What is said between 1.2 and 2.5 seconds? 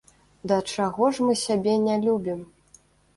мы сябе не любім!